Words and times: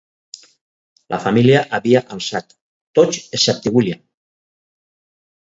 La 1.13 1.19
família 1.25 1.59
havia 1.79 2.01
alçat, 2.17 2.57
tots 3.01 3.21
excepte 3.39 3.75
William. 3.77 4.03